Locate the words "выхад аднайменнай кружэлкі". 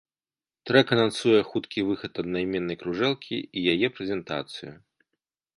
1.91-3.37